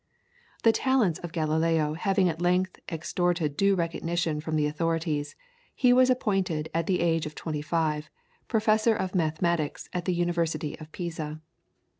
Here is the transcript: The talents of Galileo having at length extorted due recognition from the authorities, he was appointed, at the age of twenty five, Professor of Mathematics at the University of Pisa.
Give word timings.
The 0.63 0.71
talents 0.71 1.19
of 1.19 1.31
Galileo 1.31 1.93
having 1.93 2.27
at 2.27 2.41
length 2.41 2.79
extorted 2.91 3.55
due 3.55 3.75
recognition 3.75 4.41
from 4.41 4.55
the 4.55 4.65
authorities, 4.65 5.35
he 5.75 5.93
was 5.93 6.09
appointed, 6.09 6.69
at 6.73 6.87
the 6.87 7.01
age 7.01 7.27
of 7.27 7.35
twenty 7.35 7.61
five, 7.61 8.09
Professor 8.47 8.95
of 8.95 9.13
Mathematics 9.13 9.89
at 9.93 10.05
the 10.05 10.15
University 10.15 10.75
of 10.79 10.91
Pisa. 10.91 11.39